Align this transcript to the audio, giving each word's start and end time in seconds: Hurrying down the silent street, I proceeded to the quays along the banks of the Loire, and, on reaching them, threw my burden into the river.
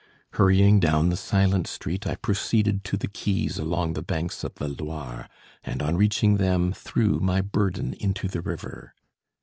Hurrying 0.33 0.79
down 0.79 1.09
the 1.09 1.15
silent 1.15 1.67
street, 1.67 2.07
I 2.07 2.15
proceeded 2.15 2.83
to 2.85 2.97
the 2.97 3.07
quays 3.07 3.59
along 3.59 3.93
the 3.93 4.01
banks 4.01 4.43
of 4.43 4.55
the 4.55 4.67
Loire, 4.67 5.29
and, 5.63 5.79
on 5.83 5.95
reaching 5.95 6.37
them, 6.37 6.73
threw 6.73 7.19
my 7.19 7.39
burden 7.41 7.93
into 7.93 8.27
the 8.27 8.41
river. 8.41 8.95